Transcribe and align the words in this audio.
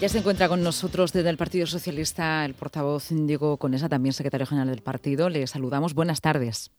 Ya 0.00 0.08
se 0.08 0.16
encuentra 0.16 0.48
con 0.48 0.62
nosotros 0.62 1.12
desde 1.12 1.28
el 1.28 1.36
Partido 1.36 1.66
Socialista 1.66 2.46
el 2.46 2.54
portavoz 2.54 3.10
Diego 3.10 3.58
Conesa, 3.58 3.86
también 3.86 4.14
secretario 4.14 4.46
general 4.46 4.70
del 4.70 4.82
partido. 4.82 5.28
Le 5.28 5.46
saludamos. 5.46 5.92
Buenas 5.92 6.22
tardes. 6.22 6.74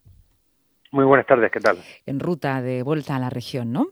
Muy 0.92 1.06
buenas 1.06 1.28
tardes, 1.28 1.52
¿qué 1.52 1.60
tal? 1.60 1.78
En 2.08 2.20
ruta 2.20 2.64
de 2.64 2.82
vuelta 2.82 3.16
a 3.16 3.20
la 3.20 3.30
región, 3.30 3.72
¿no? 3.72 3.90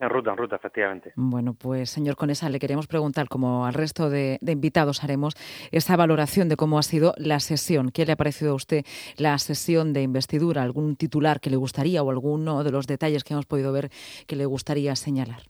En 0.00 0.08
ruta, 0.08 0.30
en 0.30 0.38
ruta, 0.38 0.56
efectivamente. 0.56 1.12
Bueno, 1.14 1.52
pues 1.52 1.90
señor 1.90 2.16
Conesa, 2.16 2.48
le 2.48 2.58
queríamos 2.58 2.86
preguntar, 2.86 3.28
como 3.28 3.66
al 3.66 3.74
resto 3.74 4.08
de, 4.08 4.38
invitados 4.40 5.04
haremos, 5.04 5.34
esa 5.70 5.94
valoración 5.96 6.48
de 6.48 6.56
cómo 6.56 6.78
ha 6.78 6.82
sido 6.82 7.12
la 7.18 7.40
sesión. 7.40 7.90
¿Qué 7.90 8.06
le 8.06 8.12
ha 8.12 8.16
parecido 8.16 8.52
a 8.52 8.54
usted 8.54 8.82
la 9.18 9.36
sesión 9.36 9.92
de 9.92 10.00
investidura? 10.00 10.62
¿Algún 10.62 10.96
titular 10.96 11.40
que 11.40 11.50
le 11.50 11.56
gustaría 11.56 12.02
o 12.02 12.10
alguno 12.10 12.64
de 12.64 12.70
los 12.70 12.86
detalles 12.86 13.24
que 13.24 13.34
hemos 13.34 13.44
podido 13.44 13.74
ver 13.74 13.90
que 14.26 14.36
le 14.36 14.46
gustaría 14.46 14.96
señalar? 14.96 15.42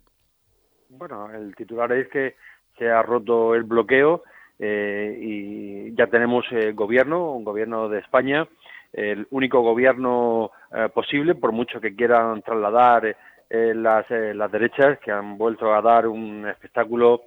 Bueno, 0.88 1.30
el 1.30 1.54
titular 1.54 1.92
es 1.92 2.08
que 2.08 2.34
se 2.78 2.90
ha 2.90 3.02
roto 3.02 3.54
el 3.54 3.64
bloqueo 3.64 4.22
eh, 4.58 5.18
y 5.20 5.94
ya 5.94 6.06
tenemos 6.06 6.44
eh, 6.52 6.72
gobierno, 6.72 7.32
un 7.32 7.44
gobierno 7.44 7.88
de 7.88 7.98
España, 7.98 8.46
el 8.92 9.26
único 9.30 9.60
gobierno 9.60 10.52
eh, 10.72 10.88
posible, 10.94 11.34
por 11.34 11.52
mucho 11.52 11.80
que 11.80 11.94
quieran 11.94 12.42
trasladar 12.42 13.16
las, 13.50 14.06
las 14.10 14.50
derechas, 14.50 14.98
que 14.98 15.12
han 15.12 15.38
vuelto 15.38 15.72
a 15.72 15.80
dar 15.80 16.08
un 16.08 16.48
espectáculo, 16.48 17.22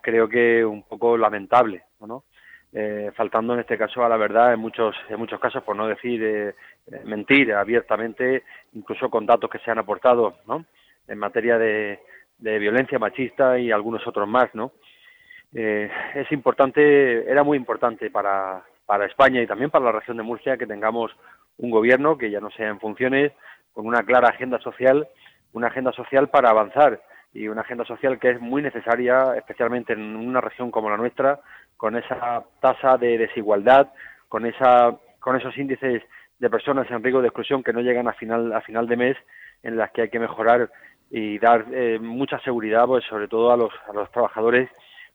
creo 0.00 0.26
que 0.26 0.64
un 0.64 0.84
poco 0.84 1.18
lamentable, 1.18 1.82
¿no? 2.00 2.24
faltando 3.14 3.52
en 3.52 3.60
este 3.60 3.76
caso 3.76 4.02
a 4.02 4.08
la 4.08 4.16
verdad 4.16 4.54
en 4.54 4.60
muchos 4.60 4.94
en 5.08 5.18
muchos 5.18 5.40
casos 5.40 5.62
por 5.64 5.74
no 5.74 5.88
decir 5.88 6.54
mentir 7.04 7.52
abiertamente 7.52 8.44
incluso 8.74 9.10
con 9.10 9.26
datos 9.26 9.50
que 9.50 9.58
se 9.58 9.72
han 9.72 9.80
aportado 9.80 10.36
no 10.46 10.64
en 11.08 11.18
materia 11.18 11.58
de, 11.58 11.98
de 12.40 12.58
violencia 12.58 12.98
machista 12.98 13.58
y 13.58 13.70
algunos 13.70 14.06
otros 14.06 14.28
más, 14.28 14.54
¿no? 14.54 14.72
Eh, 15.54 15.90
es 16.14 16.30
importante, 16.32 17.30
era 17.30 17.42
muy 17.42 17.56
importante 17.56 18.10
para, 18.10 18.62
para 18.86 19.06
España 19.06 19.42
y 19.42 19.46
también 19.46 19.70
para 19.70 19.86
la 19.86 19.92
región 19.92 20.16
de 20.16 20.22
Murcia 20.22 20.56
que 20.56 20.66
tengamos 20.66 21.10
un 21.58 21.70
gobierno 21.70 22.16
que 22.16 22.30
ya 22.30 22.40
no 22.40 22.50
sea 22.50 22.68
en 22.68 22.80
funciones, 22.80 23.32
con 23.72 23.86
una 23.86 24.02
clara 24.02 24.28
agenda 24.28 24.58
social, 24.60 25.08
una 25.52 25.68
agenda 25.68 25.92
social 25.92 26.28
para 26.28 26.50
avanzar 26.50 27.00
y 27.32 27.48
una 27.48 27.60
agenda 27.60 27.84
social 27.84 28.18
que 28.18 28.30
es 28.30 28.40
muy 28.40 28.62
necesaria, 28.62 29.34
especialmente 29.36 29.92
en 29.92 30.16
una 30.16 30.40
región 30.40 30.70
como 30.70 30.90
la 30.90 30.96
nuestra, 30.96 31.40
con 31.76 31.96
esa 31.96 32.44
tasa 32.60 32.96
de 32.96 33.18
desigualdad, 33.18 33.92
con 34.28 34.46
esa, 34.46 34.96
con 35.18 35.36
esos 35.36 35.56
índices 35.56 36.02
de 36.38 36.50
personas 36.50 36.90
en 36.90 37.02
riesgo 37.02 37.20
de 37.20 37.28
exclusión 37.28 37.62
que 37.62 37.72
no 37.72 37.80
llegan 37.80 38.08
a 38.08 38.14
final, 38.14 38.52
a 38.52 38.60
final 38.62 38.86
de 38.88 38.96
mes, 38.96 39.16
en 39.62 39.76
las 39.76 39.90
que 39.90 40.02
hay 40.02 40.08
que 40.08 40.18
mejorar 40.18 40.70
y 41.10 41.38
dar 41.38 41.66
eh, 41.72 41.98
mucha 42.00 42.38
seguridad, 42.40 42.86
pues 42.86 43.04
sobre 43.04 43.28
todo 43.28 43.52
a 43.52 43.56
los, 43.56 43.72
a 43.88 43.92
los 43.92 44.10
trabajadores 44.12 44.70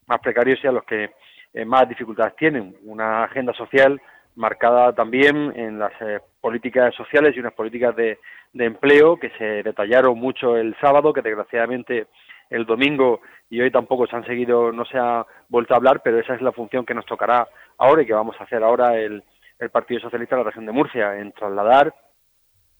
más 0.08 0.20
precarios 0.20 0.60
y 0.64 0.68
a 0.68 0.72
los 0.72 0.84
que 0.84 1.12
eh, 1.54 1.66
más 1.66 1.88
dificultades 1.88 2.36
tienen. 2.36 2.76
Una 2.84 3.24
agenda 3.24 3.54
social 3.54 4.02
marcada 4.36 4.94
también 4.94 5.54
en 5.56 5.80
las 5.80 5.94
eh, 6.02 6.20
políticas 6.42 6.94
sociales 6.94 7.34
y 7.36 7.40
unas 7.40 7.54
políticas 7.54 7.96
de, 7.96 8.20
de, 8.52 8.66
empleo 8.66 9.18
que 9.18 9.30
se 9.38 9.64
detallaron 9.64 10.20
mucho 10.20 10.58
el 10.58 10.76
sábado, 10.82 11.14
que 11.14 11.22
desgraciadamente 11.22 12.08
el 12.50 12.66
domingo 12.66 13.22
y 13.50 13.62
hoy 13.62 13.72
tampoco 13.72 14.06
se 14.06 14.16
han 14.18 14.26
seguido, 14.26 14.74
no 14.74 14.84
se 14.86 14.98
ha 14.98 15.26
vuelto 15.48 15.74
a 15.74 15.78
hablar, 15.78 16.02
pero 16.04 16.20
esa 16.20 16.36
es 16.36 16.42
la 16.42 16.52
función 16.52 16.86
que 16.86 16.94
nos 16.94 17.06
tocará 17.06 17.48
ahora 17.78 18.02
y 18.02 18.06
que 18.06 18.14
vamos 18.14 18.36
a 18.40 18.44
hacer 18.44 18.62
ahora 18.62 18.98
el, 18.98 19.24
el 19.60 19.70
Partido 19.70 20.02
Socialista 20.02 20.36
de 20.36 20.44
la 20.44 20.50
región 20.50 20.66
de 20.66 20.74
Murcia, 20.74 21.18
en 21.18 21.32
trasladar 21.32 21.94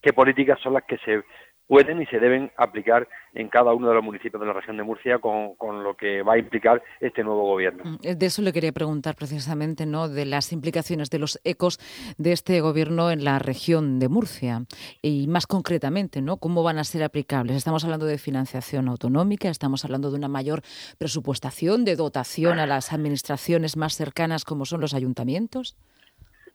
qué 0.02 0.14
políticas 0.14 0.60
son 0.60 0.74
las 0.74 0.84
que 0.84 0.98
se 1.00 1.24
pueden 1.68 2.02
y 2.02 2.06
se 2.06 2.20
deben 2.20 2.52
aplicar 2.58 3.08
en 3.34 3.50
cada 3.50 3.74
uno 3.74 3.90
de 3.90 3.96
los 3.96 4.04
municipios 4.04 4.40
de 4.40 4.48
la 4.48 4.54
región 4.54 4.78
de 4.78 4.84
Murcia 4.84 5.20
con, 5.20 5.56
con, 5.56 5.84
lo 5.84 5.96
que 5.96 6.22
va 6.22 6.34
a 6.34 6.38
implicar 6.38 6.82
este 7.00 7.24
nuevo 7.24 7.44
gobierno. 7.44 7.84
Mm, 7.84 8.18
de 8.18 8.26
eso 8.26 8.42
le 8.42 8.54
quería 8.54 8.72
preguntar 8.72 9.16
precisamente, 9.16 9.86
¿no? 9.86 10.08
De 10.08 10.26
las 10.26 10.52
implicaciones 10.52 11.10
de 11.10 11.20
los 11.20 11.40
ecos 11.44 11.80
de 12.18 12.32
este 12.32 12.62
gobierno 12.62 13.12
en 13.12 13.24
la 13.24 13.40
región 13.40 14.00
de 14.00 14.10
Murcia 14.10 14.62
y 15.02 15.28
más 15.28 15.48
concretamente, 15.48 16.22
¿no? 16.22 16.38
¿Cómo 16.38 16.64
van 16.64 16.78
a 16.78 16.84
ser 16.84 17.04
aplicables? 17.04 17.56
Estamos 17.56 17.84
hablando 17.84 18.06
de 18.06 18.18
financiación 18.18 18.88
autonómica, 18.88 19.50
estamos 19.50 19.84
hablando 19.86 20.12
de 20.12 20.18
una 20.18 20.28
mayor 20.28 20.62
presupuestación, 20.98 21.84
de 21.84 21.96
dotación 21.96 22.60
a 22.60 22.68
las 22.68 22.94
administraciones 22.94 23.76
más 23.78 23.96
cercanas 23.96 24.46
como 24.46 24.66
son 24.66 24.82
los 24.82 24.94
ayuntamientos. 24.94 25.76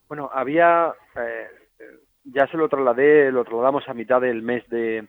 Bueno, 0.08 0.30
había 0.32 0.92
eh, 1.16 1.46
ya 2.24 2.46
se 2.48 2.56
lo 2.56 2.68
trasladé, 2.68 3.32
lo 3.32 3.44
trasladamos 3.44 3.88
a 3.88 3.94
mitad 3.94 4.20
del 4.20 4.42
mes 4.42 4.68
de 4.68 5.06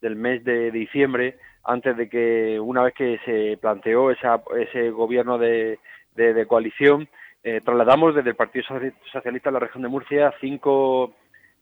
del 0.00 0.16
mes 0.16 0.44
de 0.44 0.70
diciembre, 0.70 1.38
antes 1.64 1.96
de 1.96 2.10
que 2.10 2.60
una 2.60 2.82
vez 2.82 2.92
que 2.92 3.18
se 3.24 3.56
planteó 3.56 4.10
esa, 4.10 4.42
ese 4.58 4.90
gobierno 4.90 5.38
de, 5.38 5.78
de, 6.14 6.46
coalición, 6.46 7.08
eh, 7.42 7.62
trasladamos 7.64 8.14
desde 8.14 8.28
el 8.30 8.36
Partido 8.36 8.66
Socialista 9.10 9.48
de 9.48 9.54
la 9.54 9.60
región 9.60 9.82
de 9.82 9.88
Murcia 9.88 10.34
cinco, 10.40 11.14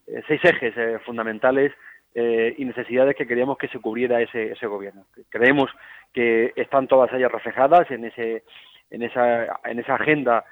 eh, 0.08 0.22
seis 0.26 0.40
ejes 0.44 0.76
eh, 0.76 0.98
fundamentales 1.06 1.72
y 2.14 2.62
necesidades 2.66 3.16
que 3.16 3.26
queríamos 3.26 3.56
que 3.56 3.68
se 3.68 3.78
cubriera 3.78 4.20
ese, 4.20 4.52
ese 4.52 4.66
gobierno. 4.66 5.06
Creemos 5.30 5.70
que 6.12 6.52
están 6.56 6.86
todas 6.86 7.10
ellas 7.14 7.32
reflejadas 7.32 7.90
en 7.90 8.04
ese 8.04 8.42
en 8.90 9.02
esa 9.02 9.58
en 9.64 9.78
esa 9.78 9.94
agenda 9.94 10.44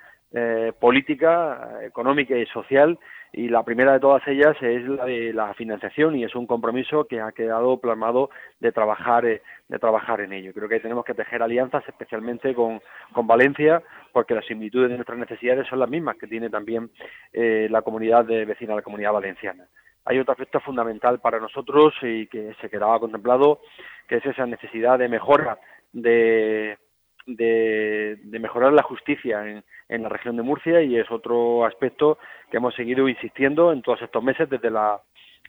política, 0.79 1.81
económica 1.83 2.37
y 2.37 2.47
social 2.47 2.99
y 3.33 3.49
la 3.49 3.63
primera 3.63 3.93
de 3.93 4.01
todas 4.01 4.27
ellas 4.27 4.57
es 4.61 4.85
la 4.89 5.05
de 5.05 5.33
la 5.33 5.55
financiación 5.55 6.17
y 6.17 6.25
es 6.25 6.35
un 6.35 6.47
compromiso 6.47 7.05
que 7.05 7.21
ha 7.21 7.31
quedado 7.31 7.79
plasmado 7.79 8.31
de 8.59 8.73
trabajar 8.73 9.25
eh, 9.25 9.43
de 9.69 9.79
trabajar 9.79 10.21
en 10.21 10.33
ello. 10.33 10.53
Creo 10.53 10.69
que 10.69 10.81
tenemos 10.81 11.05
que 11.05 11.15
tejer 11.15 11.43
alianzas 11.43 11.85
especialmente 11.87 12.55
con, 12.55 12.81
con 13.13 13.29
Valencia 13.29 13.83
porque 14.13 14.35
las 14.35 14.45
similitudes 14.47 14.91
de 14.91 14.97
nuestras 14.97 15.19
necesidades 15.19 15.69
son 15.69 15.79
las 15.79 15.89
mismas 15.89 16.17
que 16.17 16.27
tiene 16.27 16.51
también 16.51 16.91
eh, 17.33 17.69
la 17.71 17.83
comunidad 17.83 18.25
de 18.25 18.45
vecina, 18.45 18.75
la 18.75 18.83
comunidad 18.83 19.13
valenciana. 19.13 19.67
Hay 20.05 20.19
otro 20.19 20.33
aspecto 20.33 20.59
fundamental 20.59 21.21
para 21.21 21.39
nosotros 21.39 21.95
y 22.03 22.27
que 22.27 22.55
se 22.61 22.69
quedaba 22.69 22.99
contemplado, 22.99 23.61
que 24.09 24.17
es 24.17 24.27
esa 24.27 24.45
necesidad 24.47 24.99
de 24.99 25.09
mejora 25.09 25.59
de 25.93 26.79
de, 27.27 28.19
mejorar 28.25 28.73
la 28.73 28.83
justicia 28.83 29.47
en, 29.47 29.65
en, 29.89 30.03
la 30.03 30.09
región 30.09 30.37
de 30.37 30.43
Murcia 30.43 30.83
y 30.83 30.97
es 30.97 31.11
otro 31.11 31.65
aspecto 31.65 32.19
que 32.51 32.57
hemos 32.57 32.75
seguido 32.75 33.09
insistiendo 33.09 33.73
en 33.73 33.83
todos 33.83 34.03
estos 34.03 34.23
meses 34.23 34.49
desde 34.49 34.71
la 34.71 35.01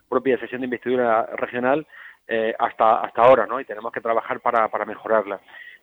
propia 0.10 0.38
sesión 0.38 0.62
de 0.62 0.66
investidura 0.66 1.26
regional 1.38 1.88
eh, 2.28 2.54
hasta 2.60 3.02
hasta 3.02 3.24
ahora, 3.24 3.46
¿no? 3.46 3.60
Y 3.60 3.66
tenemos 3.66 3.92
que 3.92 4.02
trabajar 4.02 4.40
para, 4.40 4.68
para 4.70 4.86
mejorarla. 4.86 5.40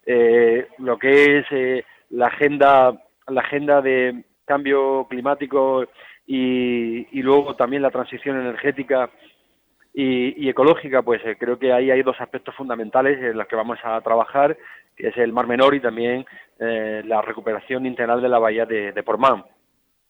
Eh, 0.06 0.68
lo 0.78 0.98
que 0.98 1.38
es 1.38 1.46
eh, 1.50 1.84
la 2.10 2.28
agenda 2.28 2.92
la 3.26 3.40
agenda 3.40 3.82
de 3.82 4.24
cambio 4.44 5.06
climático 5.08 5.84
y, 6.26 7.06
y 7.18 7.22
luego 7.22 7.56
también 7.56 7.82
la 7.82 7.90
transición 7.90 8.40
energética 8.40 9.10
y, 9.94 10.48
ecológica, 10.48 11.02
pues 11.02 11.20
creo 11.38 11.58
que 11.58 11.72
ahí 11.72 11.90
hay 11.90 12.02
dos 12.02 12.20
aspectos 12.20 12.54
fundamentales 12.54 13.18
en 13.18 13.36
los 13.36 13.48
que 13.48 13.56
vamos 13.56 13.78
a 13.82 14.00
trabajar 14.00 14.56
que 14.98 15.08
es 15.08 15.16
el 15.16 15.32
Mar 15.32 15.46
Menor 15.46 15.74
y 15.74 15.80
también 15.80 16.26
eh, 16.58 17.02
la 17.06 17.22
recuperación 17.22 17.86
integral 17.86 18.20
de 18.20 18.28
la 18.28 18.38
bahía 18.38 18.66
de, 18.66 18.92
de, 18.92 19.02
Portmán. 19.02 19.44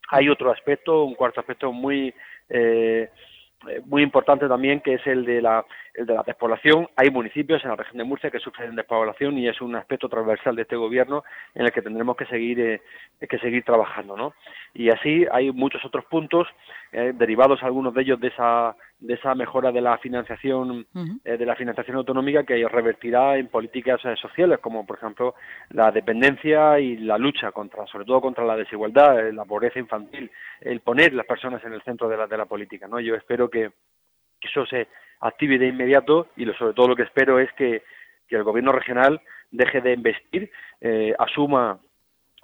Hay 0.09 0.28
otro 0.31 0.50
aspecto, 0.50 1.04
un 1.04 1.15
cuarto 1.15 1.41
aspecto 1.41 1.71
muy 1.71 2.12
eh, 2.49 3.10
muy 3.87 4.03
importante 4.03 4.47
también, 4.47 4.81
que 4.81 4.94
es 4.94 5.06
el 5.06 5.25
de 5.25 5.43
la 5.43 5.65
el 5.94 6.06
de 6.06 6.15
la 6.15 6.22
despoblación. 6.22 6.88
Hay 6.94 7.10
municipios 7.10 7.62
en 7.65 7.71
la 7.71 7.77
región 7.77 7.98
de 7.98 8.04
Murcia 8.04 8.31
que 8.31 8.38
sufren 8.38 8.77
despoblación 8.77 9.37
y 9.37 9.48
es 9.48 9.60
un 9.60 9.75
aspecto 9.75 10.09
transversal 10.09 10.54
de 10.54 10.62
este 10.62 10.77
gobierno 10.77 11.25
en 11.54 11.65
el 11.65 11.72
que 11.72 11.82
tendremos 11.82 12.16
que 12.16 12.27
seguir 12.27 12.60
eh, 12.60 12.81
que 13.28 13.38
seguir 13.38 13.65
trabajando, 13.65 14.16
¿no? 14.16 14.32
Y 14.75 14.91
así 14.91 15.27
hay 15.32 15.50
muchos 15.50 15.84
otros 15.84 16.04
puntos 16.04 16.47
eh, 16.93 17.12
derivados 17.15 17.62
algunos 17.62 17.93
de 17.94 18.03
ellos 18.03 18.21
de 18.21 18.28
esa 18.28 18.77
de 19.00 19.14
esa 19.14 19.34
mejora 19.34 19.70
de 19.70 19.81
la 19.81 19.97
financiación 19.98 20.86
eh, 21.25 21.36
de 21.36 21.47
la 21.47 21.54
financiación 21.54 21.97
autonómica 21.98 22.42
que 22.42 22.66
revertirá 22.66 23.36
en 23.36 23.47
políticas 23.47 24.00
sociales 24.20 24.59
como 24.59 24.84
por 24.84 24.98
ejemplo 24.98 25.34
la 25.70 25.92
dependencia 25.92 26.81
y 26.81 26.97
la 26.97 27.16
lucha 27.16 27.53
contra 27.53 27.86
sobre 27.86 28.04
todo 28.04 28.21
contra 28.21 28.45
la 28.45 28.56
desigualdad 28.56 29.33
la 29.33 29.45
pobreza 29.45 29.78
infantil 29.78 30.30
el 30.60 30.80
poner 30.80 31.15
las 31.15 31.27
personas 31.27 31.62
en 31.65 31.74
el 31.74 31.83
centro 31.83 32.09
de 32.09 32.16
la 32.16 32.27
de 32.27 32.36
la 32.36 32.47
política 32.47 32.89
no 32.89 32.98
yo 32.98 33.15
espero 33.15 33.48
que 33.48 33.71
eso 34.41 34.66
se 34.66 34.89
active 35.21 35.59
de 35.59 35.68
inmediato 35.68 36.28
y 36.36 36.45
lo, 36.45 36.54
sobre 36.54 36.74
todo 36.74 36.89
lo 36.89 36.97
que 36.97 37.03
espero 37.03 37.39
es 37.39 37.53
que, 37.54 37.83
el 38.30 38.45
gobierno 38.45 38.72
regional 38.72 39.22
deje 39.50 39.80
de 39.80 39.95
investir, 39.95 40.50
eh, 40.83 41.15
asuma 41.18 41.78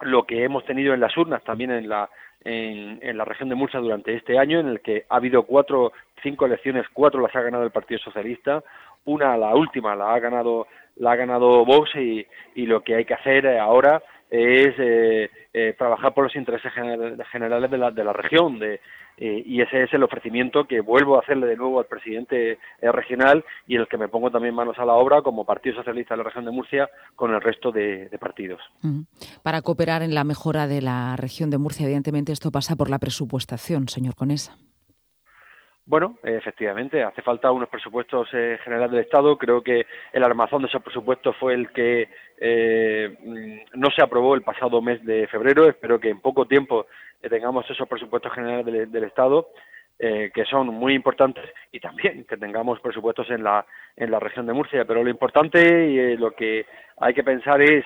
lo 0.01 0.25
que 0.25 0.43
hemos 0.43 0.65
tenido 0.65 0.95
en 0.95 1.01
las 1.01 1.15
urnas 1.15 1.45
también 1.45 1.71
en 1.71 1.91
la 1.91 2.09
en, 2.43 2.99
en, 3.03 3.19
la 3.19 3.25
región 3.25 3.51
de 3.51 3.55
Murcia 3.55 3.81
durante 3.81 4.15
este 4.15 4.39
año, 4.39 4.61
en 4.61 4.69
el 4.69 4.81
que 4.81 5.05
ha 5.09 5.17
habido 5.17 5.45
cuatro, 5.45 5.93
cinco 6.25 6.47
elecciones, 6.47 6.87
cuatro 6.93 7.21
las 7.21 7.35
ha 7.37 7.43
ganado 7.43 7.62
el 7.62 7.71
Partido 7.71 8.00
Socialista, 8.00 8.65
una, 9.05 9.37
la 9.37 9.55
última, 9.55 9.94
la 9.94 10.12
ha 10.12 10.19
ganado, 10.19 10.67
la 10.97 11.12
ha 11.12 11.17
ganado 11.17 11.65
Vox 11.65 11.94
y, 11.94 12.26
y 12.56 12.67
lo 12.67 12.82
que 12.82 12.97
hay 12.97 13.05
que 13.05 13.15
hacer 13.15 13.47
ahora 13.59 14.03
es 14.31 14.75
eh, 14.79 15.31
eh, 15.53 15.75
trabajar 15.79 16.12
por 16.12 16.25
los 16.25 16.35
intereses 16.35 16.73
generales 17.31 17.71
de 17.71 17.79
la, 17.79 17.91
de 17.93 18.05
la 18.05 18.12
región 18.12 18.59
de, 18.59 18.81
y 19.17 19.61
ese 19.61 19.85
es 19.85 19.94
el 19.94 20.03
ofrecimiento 20.03 20.65
que 20.65 20.81
vuelvo 20.81 21.15
a 21.15 21.21
hacerle 21.21 21.47
de 21.47 21.56
nuevo 21.56 21.79
al 21.79 21.87
presidente 21.87 22.59
regional 22.82 23.44
y 23.69 23.77
el 23.77 23.87
que 23.87 23.97
me 23.97 24.09
pongo 24.09 24.29
también 24.32 24.56
manos 24.56 24.77
a 24.81 24.85
la 24.85 24.94
obra 24.94 25.23
como 25.23 25.44
Partido 25.44 25.77
Socialista 25.77 26.15
de 26.15 26.19
la 26.19 26.25
región 26.25 26.44
de 26.44 26.50
Murcia 26.50 26.91
con 27.15 27.32
el 27.32 27.41
resto 27.41 27.70
de, 27.70 28.11
partidos. 28.19 28.61
Para 29.44 29.62
cooperar 29.62 30.03
en 30.03 30.15
la 30.15 30.25
mejora 30.25 30.67
de 30.67 30.82
la 30.82 31.15
región 31.17 31.50
de 31.50 31.59
Murcia, 31.59 31.85
evidentemente 31.85 32.32
esto 32.32 32.50
pasa 32.50 32.75
por 32.75 32.91
la 32.91 32.99
presupuestación, 32.99 33.88
señor 33.88 34.17
Conesa. 34.17 34.56
Bueno, 35.87 36.17
efectivamente, 36.23 37.03
hace 37.03 37.21
falta 37.21 37.53
unos 37.53 37.69
presupuestos 37.69 38.27
eh, 38.33 38.59
generales 38.65 38.91
del 38.91 39.03
Estado. 39.03 39.37
Creo 39.37 39.63
que 39.63 39.85
el 40.15 40.25
armazón 40.25 40.63
de 40.63 40.69
esos 40.69 40.83
presupuestos 40.83 41.37
fue 41.37 41.53
el 41.53 41.71
que 41.73 42.09
eh, 42.39 43.15
mm, 43.23 43.79
no 43.79 43.91
se 43.91 44.03
aprobó 44.03 44.35
el 44.35 44.41
pasado 44.41 44.81
mes 44.81 45.05
de 45.05 45.27
febrero. 45.27 45.69
Espero 45.69 46.01
que 46.01 46.09
en 46.09 46.21
poco 46.21 46.47
tiempo 46.47 46.87
eh, 47.23 47.29
tengamos 47.29 47.69
esos 47.71 47.87
presupuestos 47.87 48.33
generales 48.33 48.91
del, 48.91 49.05
Estado, 49.05 49.49
que 49.99 50.45
son 50.51 50.69
muy 50.69 50.95
importantes, 50.95 51.45
y 51.71 51.81
también 51.81 52.25
que 52.25 52.37
tengamos 52.37 52.81
presupuestos 52.81 53.31
en 53.31 53.45
la, 53.45 53.65
en 53.97 54.11
la 54.11 54.19
región 54.19 54.47
de 54.47 54.55
Murcia. 54.55 54.87
Pero 54.87 55.05
lo 55.05 55.11
importante 55.11 55.87
y 55.87 56.17
lo 56.17 56.33
que 56.33 56.67
hay 56.99 57.13
que 57.13 57.23
pensar 57.23 57.61
es, 57.61 57.85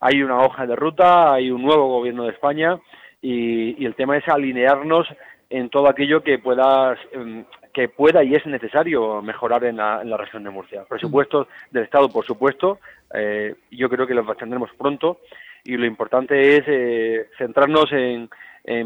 hay 0.00 0.22
una 0.22 0.38
hoja 0.38 0.66
de 0.66 0.76
ruta, 0.76 1.32
hay 1.32 1.50
un 1.50 1.62
nuevo 1.62 1.88
gobierno 1.88 2.24
de 2.24 2.32
España, 2.32 2.78
y 3.20 3.84
el 3.84 3.94
tema 3.94 4.16
es 4.16 4.28
alinearnos 4.28 5.08
en 5.52 5.68
todo 5.68 5.88
aquello 5.88 6.22
que 6.22 6.38
pueda 6.38 6.96
em, 7.12 7.44
que 7.72 7.88
pueda 7.88 8.22
y 8.22 8.34
es 8.34 8.44
necesario 8.46 9.22
mejorar 9.22 9.64
en 9.64 9.78
la, 9.78 10.02
en 10.02 10.10
la 10.10 10.16
región 10.16 10.44
de 10.44 10.50
Murcia. 10.50 10.84
Presupuestos 10.84 11.48
del 11.70 11.84
Estado, 11.84 12.10
por 12.10 12.24
supuesto, 12.24 12.78
eh, 13.14 13.54
yo 13.70 13.88
creo 13.88 14.06
que 14.06 14.14
los 14.14 14.36
tendremos 14.36 14.70
pronto 14.76 15.20
y 15.64 15.76
lo 15.76 15.86
importante 15.86 16.56
es 16.56 16.64
eh, 16.66 17.28
centrarnos 17.38 17.90
en, 17.92 18.28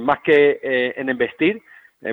más 0.01 0.21
que 0.21 0.61
eh, 0.63 0.95
en 0.97 1.11
investir 1.11 1.61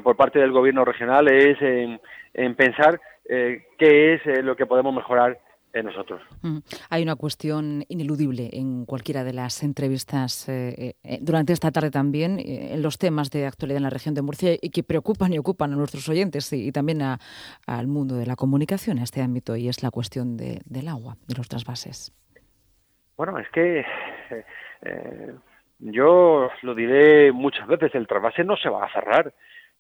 por 0.04 0.16
parte 0.16 0.40
del 0.40 0.52
gobierno 0.52 0.84
regional, 0.84 1.28
es 1.28 1.62
en, 1.62 2.00
en 2.34 2.56
pensar 2.56 3.00
qué 3.28 4.14
es 4.14 4.44
lo 4.44 4.56
que 4.56 4.66
podemos 4.66 4.94
mejorar 4.94 5.38
en 5.74 5.86
nosotros. 5.88 6.22
Mm. 6.42 6.60
Hay 6.90 7.04
una 7.04 7.16
cuestión 7.16 7.84
ineludible 7.90 8.50
en 8.54 8.86
cualquiera 8.86 9.24
de 9.24 9.34
las 9.34 9.64
entrevistas 9.64 10.48
eh, 10.48 10.96
eh, 11.04 11.18
durante 11.22 11.54
esta 11.54 11.72
tarde 11.72 11.92
también, 11.92 12.40
eh, 12.40 12.74
en 12.74 12.82
los 12.82 12.98
temas 12.98 13.32
de 13.32 13.48
actualidad 13.48 13.78
en 13.78 13.84
la 13.84 13.90
región 13.90 14.14
de 14.14 14.22
Murcia 14.22 14.56
y 14.62 14.70
que 14.70 14.84
preocupan 14.84 15.34
y 15.34 15.40
ocupan 15.40 15.74
a 15.74 15.76
nuestros 15.76 16.08
oyentes 16.10 16.52
y, 16.54 16.72
también 16.72 17.02
al 17.02 17.88
mundo 17.88 18.16
de 18.16 18.26
la 18.26 18.36
comunicación 18.36 18.98
en 18.98 19.04
este 19.04 19.22
ámbito, 19.22 19.56
y 19.56 19.68
es 19.68 19.84
la 19.84 19.92
cuestión 19.92 20.38
del 20.38 20.88
agua, 20.88 21.18
de 21.28 21.36
los 21.36 21.50
trasvases. 21.50 22.14
Bueno, 23.18 23.38
es 23.40 23.50
que 23.50 23.86
yo 25.80 26.50
lo 26.62 26.76
diré 26.76 27.32
muchas 27.32 27.68
veces, 27.68 27.94
el 27.96 28.08
trasvase 28.08 28.44
no 28.44 28.58
se 28.58 28.70
va 28.70 28.86
a 28.86 28.94
cerrar 28.94 29.34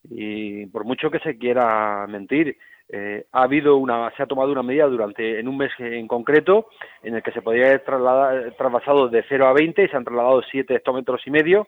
y 0.10 0.66
por 0.68 0.86
mucho 0.86 1.10
que 1.10 1.20
se 1.20 1.38
quiera 1.38 2.06
mentir, 2.08 2.58
eh, 2.90 3.26
ha 3.32 3.44
habido 3.44 3.78
una, 3.78 4.12
se 4.16 4.24
ha 4.24 4.28
tomado 4.28 4.52
una 4.52 4.64
medida 4.64 4.86
durante, 4.88 5.40
en 5.40 5.48
un 5.48 5.58
mes 5.58 5.72
en 5.80 6.08
concreto, 6.08 6.68
en 7.02 7.16
el 7.16 7.24
que 7.24 7.32
se 7.32 7.42
podía 7.42 7.68
haber 7.68 7.84
trasvasado 8.56 9.08
de 9.10 9.24
0 9.28 9.48
a 9.48 9.54
20 9.54 9.84
y 9.84 9.88
se 9.88 9.98
han 9.98 10.04
trasladado 10.04 10.42
7 10.44 10.76
hectómetros 10.76 11.26
y 11.26 11.32
medio, 11.32 11.68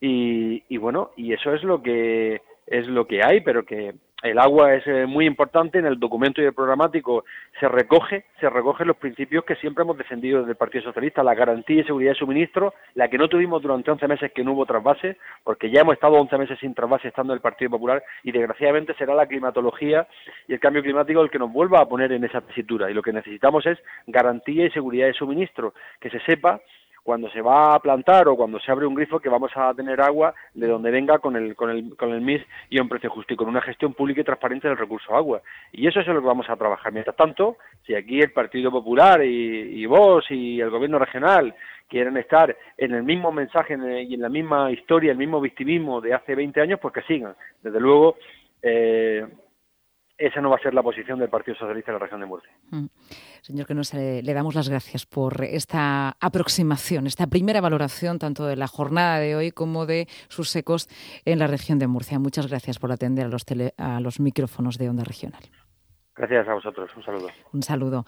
y, 0.00 0.62
y 0.68 0.76
bueno, 0.76 1.10
y 1.16 1.32
eso 1.32 1.52
es 1.52 1.62
lo 1.62 1.82
que 1.82 2.40
es 2.66 2.86
lo 2.86 3.06
que 3.06 3.20
hay, 3.22 3.40
pero 3.42 3.64
que 3.64 3.94
el 4.24 4.38
agua 4.38 4.74
es 4.74 4.86
eh, 4.86 5.06
muy 5.06 5.26
importante 5.26 5.78
en 5.78 5.84
el 5.86 6.00
documento 6.00 6.40
y 6.40 6.46
el 6.46 6.54
programático 6.54 7.24
se 7.60 7.68
recoge 7.68 8.24
se 8.40 8.48
recogen 8.48 8.88
los 8.88 8.96
principios 8.96 9.44
que 9.44 9.54
siempre 9.56 9.82
hemos 9.82 9.98
defendido 9.98 10.40
desde 10.40 10.52
el 10.52 10.56
Partido 10.56 10.84
Socialista 10.84 11.22
la 11.22 11.34
garantía 11.34 11.82
y 11.82 11.84
seguridad 11.84 12.12
de 12.12 12.18
suministro 12.18 12.72
la 12.94 13.08
que 13.08 13.18
no 13.18 13.28
tuvimos 13.28 13.62
durante 13.62 13.90
11 13.90 14.08
meses 14.08 14.32
que 14.32 14.42
no 14.42 14.52
hubo 14.52 14.64
trasvase 14.64 15.18
porque 15.42 15.70
ya 15.70 15.82
hemos 15.82 15.94
estado 15.94 16.14
11 16.14 16.38
meses 16.38 16.58
sin 16.58 16.74
trasvase 16.74 17.08
estando 17.08 17.34
en 17.34 17.36
el 17.36 17.42
Partido 17.42 17.72
Popular 17.72 18.02
y 18.22 18.32
desgraciadamente 18.32 18.94
será 18.94 19.14
la 19.14 19.26
climatología 19.26 20.08
y 20.48 20.54
el 20.54 20.60
cambio 20.60 20.82
climático 20.82 21.20
el 21.20 21.30
que 21.30 21.38
nos 21.38 21.52
vuelva 21.52 21.80
a 21.80 21.86
poner 21.86 22.10
en 22.12 22.24
esa 22.24 22.40
tesitura. 22.40 22.90
Y 22.90 22.94
lo 22.94 23.02
que 23.02 23.12
necesitamos 23.12 23.66
es 23.66 23.78
garantía 24.06 24.66
y 24.66 24.70
seguridad 24.70 25.06
de 25.06 25.12
suministro 25.12 25.74
que 26.00 26.10
se 26.10 26.20
sepa 26.20 26.60
cuando 27.04 27.28
se 27.28 27.42
va 27.42 27.74
a 27.74 27.80
plantar 27.80 28.26
o 28.28 28.34
cuando 28.34 28.58
se 28.58 28.72
abre 28.72 28.86
un 28.86 28.94
grifo 28.94 29.20
que 29.20 29.28
vamos 29.28 29.52
a 29.54 29.72
tener 29.74 30.00
agua 30.00 30.34
de 30.54 30.66
donde 30.66 30.90
venga 30.90 31.18
con 31.18 31.36
el, 31.36 31.54
con 31.54 31.70
el, 31.70 31.94
con 31.96 32.12
el 32.12 32.22
MIS 32.22 32.42
y 32.70 32.78
a 32.78 32.82
un 32.82 32.88
precio 32.88 33.10
justo 33.10 33.34
y 33.34 33.36
con 33.36 33.46
una 33.46 33.60
gestión 33.60 33.92
pública 33.92 34.22
y 34.22 34.24
transparente 34.24 34.68
del 34.68 34.78
recurso 34.78 35.14
agua. 35.14 35.42
Y 35.70 35.86
eso 35.86 36.00
es 36.00 36.06
lo 36.06 36.20
que 36.20 36.26
vamos 36.26 36.48
a 36.48 36.56
trabajar. 36.56 36.92
Mientras 36.92 37.14
tanto, 37.14 37.58
si 37.86 37.94
aquí 37.94 38.20
el 38.20 38.32
Partido 38.32 38.72
Popular 38.72 39.22
y, 39.22 39.28
y 39.28 39.86
vos 39.86 40.24
y 40.30 40.58
el 40.60 40.70
Gobierno 40.70 40.98
regional 40.98 41.54
quieren 41.88 42.16
estar 42.16 42.56
en 42.78 42.94
el 42.94 43.02
mismo 43.02 43.30
mensaje 43.30 43.76
y 44.02 44.14
en 44.14 44.22
la 44.22 44.30
misma 44.30 44.72
historia, 44.72 45.12
el 45.12 45.18
mismo 45.18 45.42
victimismo 45.42 46.00
de 46.00 46.14
hace 46.14 46.34
20 46.34 46.60
años, 46.60 46.80
pues 46.80 46.94
que 46.94 47.02
sigan. 47.02 47.34
Desde 47.62 47.80
luego, 47.80 48.16
eh, 48.62 49.26
esa 50.16 50.40
no 50.40 50.50
va 50.50 50.56
a 50.56 50.60
ser 50.60 50.74
la 50.74 50.82
posición 50.82 51.18
del 51.18 51.28
Partido 51.28 51.56
Socialista 51.56 51.90
en 51.90 51.94
la 51.94 51.98
región 51.98 52.20
de 52.20 52.26
Murcia. 52.26 52.52
Mm. 52.70 52.86
Señor 53.42 53.66
que 53.66 53.74
le, 53.74 54.22
le 54.22 54.34
damos 54.34 54.54
las 54.54 54.68
gracias 54.68 55.06
por 55.06 55.42
esta 55.44 56.16
aproximación, 56.20 57.06
esta 57.06 57.26
primera 57.26 57.60
valoración 57.60 58.18
tanto 58.18 58.46
de 58.46 58.56
la 58.56 58.68
jornada 58.68 59.18
de 59.18 59.36
hoy 59.36 59.50
como 59.50 59.86
de 59.86 60.06
sus 60.28 60.54
ecos 60.56 60.88
en 61.24 61.38
la 61.38 61.46
región 61.46 61.78
de 61.78 61.86
Murcia. 61.86 62.18
Muchas 62.18 62.48
gracias 62.48 62.78
por 62.78 62.92
atender 62.92 63.26
a 63.26 63.28
los, 63.28 63.44
a 63.76 64.00
los 64.00 64.20
micrófonos 64.20 64.78
de 64.78 64.88
Onda 64.88 65.04
Regional. 65.04 65.42
Gracias 66.16 66.48
a 66.48 66.54
vosotros. 66.54 66.90
Un 66.96 67.02
saludo. 67.02 67.28
Un 67.52 67.62
saludo. 67.62 68.02